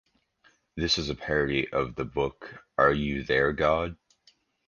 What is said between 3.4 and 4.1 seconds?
God?